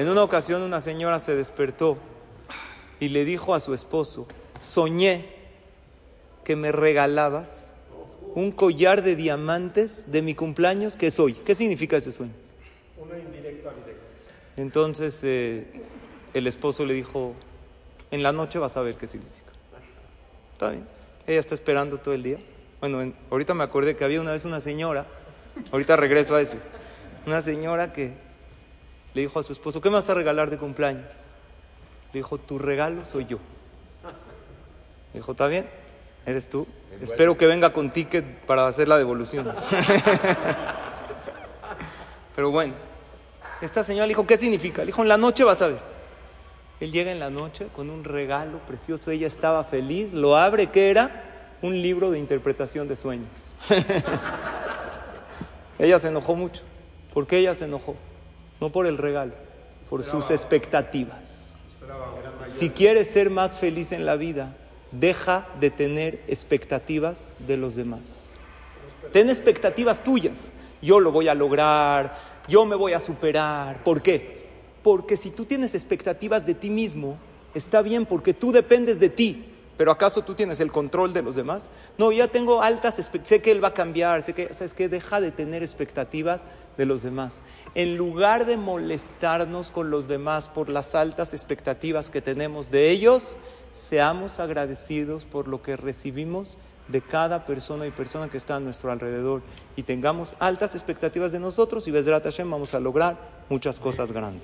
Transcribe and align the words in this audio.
En 0.00 0.08
una 0.08 0.22
ocasión 0.22 0.62
una 0.62 0.80
señora 0.80 1.18
se 1.18 1.34
despertó 1.34 1.98
y 3.00 3.10
le 3.10 3.26
dijo 3.26 3.54
a 3.54 3.60
su 3.60 3.74
esposo, 3.74 4.26
soñé 4.58 5.26
que 6.42 6.56
me 6.56 6.72
regalabas 6.72 7.74
un 8.34 8.50
collar 8.50 9.02
de 9.02 9.14
diamantes 9.14 10.10
de 10.10 10.22
mi 10.22 10.34
cumpleaños 10.34 10.96
que 10.96 11.10
soy. 11.10 11.34
¿Qué 11.34 11.54
significa 11.54 11.98
ese 11.98 12.12
sueño? 12.12 12.32
Una 12.96 13.18
indirecta 13.18 13.74
directa. 13.74 14.02
Entonces 14.56 15.20
eh, 15.22 15.66
el 16.32 16.46
esposo 16.46 16.86
le 16.86 16.94
dijo, 16.94 17.34
en 18.10 18.22
la 18.22 18.32
noche 18.32 18.58
vas 18.58 18.78
a 18.78 18.80
ver 18.80 18.94
qué 18.94 19.06
significa. 19.06 19.52
Está 20.54 20.70
bien. 20.70 20.86
Ella 21.26 21.40
está 21.40 21.52
esperando 21.52 21.98
todo 21.98 22.14
el 22.14 22.22
día. 22.22 22.38
Bueno, 22.80 23.12
ahorita 23.30 23.52
me 23.52 23.64
acordé 23.64 23.96
que 23.96 24.04
había 24.06 24.22
una 24.22 24.32
vez 24.32 24.46
una 24.46 24.62
señora, 24.62 25.06
ahorita 25.70 25.94
regreso 25.96 26.36
a 26.36 26.40
ese, 26.40 26.56
una 27.26 27.42
señora 27.42 27.92
que 27.92 28.29
le 29.14 29.22
dijo 29.22 29.38
a 29.38 29.42
su 29.42 29.52
esposo, 29.52 29.80
¿qué 29.80 29.90
me 29.90 29.96
vas 29.96 30.08
a 30.08 30.14
regalar 30.14 30.50
de 30.50 30.58
cumpleaños? 30.58 31.12
Le 32.12 32.20
dijo, 32.20 32.38
tu 32.38 32.58
regalo 32.58 33.04
soy 33.04 33.26
yo. 33.26 33.38
Le 35.12 35.20
dijo, 35.20 35.32
¿está 35.32 35.46
bien? 35.46 35.68
¿Eres 36.26 36.48
tú? 36.48 36.66
Espero 37.00 37.36
que 37.36 37.46
venga 37.46 37.72
con 37.72 37.90
ticket 37.90 38.24
para 38.46 38.66
hacer 38.66 38.88
la 38.88 38.98
devolución. 38.98 39.46
Pero 42.36 42.50
bueno, 42.50 42.74
esta 43.60 43.82
señora 43.82 44.06
le 44.06 44.10
dijo, 44.10 44.26
¿qué 44.26 44.38
significa? 44.38 44.82
Le 44.82 44.86
dijo, 44.86 45.02
en 45.02 45.08
la 45.08 45.16
noche 45.16 45.44
vas 45.44 45.62
a 45.62 45.68
ver. 45.68 45.78
Él 46.80 46.92
llega 46.92 47.12
en 47.12 47.20
la 47.20 47.30
noche 47.30 47.68
con 47.74 47.90
un 47.90 48.04
regalo 48.04 48.58
precioso, 48.60 49.10
ella 49.10 49.26
estaba 49.26 49.64
feliz, 49.64 50.14
lo 50.14 50.36
abre, 50.36 50.68
¿qué 50.68 50.90
era? 50.90 51.24
Un 51.60 51.82
libro 51.82 52.10
de 52.10 52.18
interpretación 52.18 52.88
de 52.88 52.96
sueños. 52.96 53.54
ella 55.78 55.98
se 55.98 56.08
enojó 56.08 56.34
mucho. 56.34 56.62
¿Por 57.12 57.26
qué 57.26 57.38
ella 57.38 57.54
se 57.54 57.66
enojó? 57.66 57.96
No 58.60 58.70
por 58.70 58.86
el 58.86 58.98
regalo, 58.98 59.32
por 59.88 60.02
sus 60.02 60.30
expectativas. 60.30 61.56
Si 62.46 62.70
quieres 62.70 63.10
ser 63.10 63.30
más 63.30 63.58
feliz 63.58 63.92
en 63.92 64.04
la 64.04 64.16
vida, 64.16 64.56
deja 64.92 65.48
de 65.60 65.70
tener 65.70 66.22
expectativas 66.26 67.30
de 67.38 67.56
los 67.56 67.74
demás. 67.76 68.30
Ten 69.12 69.28
expectativas 69.28 70.04
tuyas. 70.04 70.50
Yo 70.82 71.00
lo 71.00 71.12
voy 71.12 71.28
a 71.28 71.34
lograr, 71.34 72.16
yo 72.48 72.64
me 72.64 72.76
voy 72.76 72.92
a 72.92 73.00
superar. 73.00 73.82
¿Por 73.84 74.02
qué? 74.02 74.48
Porque 74.82 75.16
si 75.16 75.30
tú 75.30 75.44
tienes 75.44 75.74
expectativas 75.74 76.46
de 76.46 76.54
ti 76.54 76.70
mismo, 76.70 77.18
está 77.54 77.82
bien 77.82 78.06
porque 78.06 78.34
tú 78.34 78.52
dependes 78.52 78.98
de 78.98 79.10
ti. 79.10 79.49
Pero 79.80 79.92
¿acaso 79.92 80.20
tú 80.20 80.34
tienes 80.34 80.60
el 80.60 80.70
control 80.70 81.14
de 81.14 81.22
los 81.22 81.36
demás? 81.36 81.70
No, 81.96 82.12
ya 82.12 82.28
tengo 82.28 82.62
altas, 82.62 82.96
sé 83.22 83.40
que 83.40 83.50
él 83.50 83.64
va 83.64 83.68
a 83.68 83.72
cambiar, 83.72 84.20
sé 84.20 84.34
que, 84.34 84.52
¿sabes 84.52 84.74
qué? 84.74 84.90
Deja 84.90 85.22
de 85.22 85.30
tener 85.30 85.62
expectativas 85.62 86.44
de 86.76 86.84
los 86.84 87.02
demás. 87.02 87.40
En 87.74 87.96
lugar 87.96 88.44
de 88.44 88.58
molestarnos 88.58 89.70
con 89.70 89.90
los 89.90 90.06
demás 90.06 90.50
por 90.50 90.68
las 90.68 90.94
altas 90.94 91.32
expectativas 91.32 92.10
que 92.10 92.20
tenemos 92.20 92.70
de 92.70 92.90
ellos, 92.90 93.38
seamos 93.72 94.38
agradecidos 94.38 95.24
por 95.24 95.48
lo 95.48 95.62
que 95.62 95.78
recibimos 95.78 96.58
de 96.88 97.00
cada 97.00 97.46
persona 97.46 97.86
y 97.86 97.90
persona 97.90 98.28
que 98.28 98.36
está 98.36 98.56
a 98.56 98.60
nuestro 98.60 98.92
alrededor 98.92 99.40
y 99.76 99.84
tengamos 99.84 100.36
altas 100.40 100.74
expectativas 100.74 101.32
de 101.32 101.40
nosotros 101.40 101.88
y 101.88 101.90
Besrat 101.90 102.24
Hashem 102.24 102.50
vamos 102.50 102.74
a 102.74 102.80
lograr 102.80 103.16
muchas 103.48 103.80
cosas 103.80 104.12
grandes. 104.12 104.38